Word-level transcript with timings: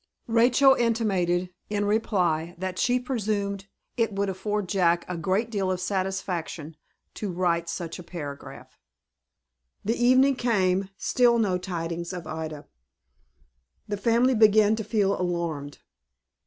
Rachel 0.25 0.73
intimated, 0.73 1.51
in 1.69 1.85
reply, 1.85 2.55
that 2.57 2.79
she 2.79 2.99
presumed 2.99 3.67
it 3.97 4.11
would 4.11 4.29
afford 4.29 4.67
Jack 4.67 5.05
a 5.07 5.15
great 5.15 5.51
deal 5.51 5.69
of 5.69 5.79
satisfaction 5.79 6.75
to 7.13 7.31
write 7.31 7.69
such 7.69 7.99
a 7.99 8.03
paragraph. 8.03 8.79
The 9.85 9.93
evening 9.95 10.37
came. 10.37 10.89
Still 10.97 11.37
no 11.37 11.59
tidings 11.59 12.13
of 12.13 12.25
Ida. 12.25 12.65
The 13.87 13.95
family 13.97 14.33
began 14.33 14.75
to 14.77 14.83
feel 14.83 15.21
alarmed. 15.21 15.77